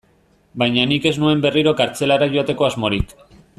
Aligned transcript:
Baina 0.61 0.85
nik 0.91 1.05
ez 1.09 1.13
nuen 1.25 1.45
berriro 1.45 1.75
kartzelara 1.83 2.31
joateko 2.35 2.69
asmorik. 2.71 3.15